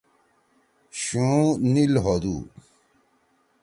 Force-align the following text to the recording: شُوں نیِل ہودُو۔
شُوں 1.01 1.41
نیِل 1.71 1.93
ہودُو۔ 2.03 2.35